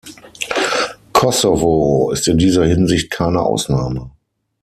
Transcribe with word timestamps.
Kosovo 1.13 2.09
ist 2.11 2.27
in 2.27 2.39
dieser 2.39 2.65
Hinsicht 2.65 3.11
keine 3.11 3.39
Ausnahme. 3.41 4.09